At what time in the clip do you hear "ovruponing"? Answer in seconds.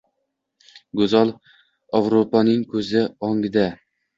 1.99-2.67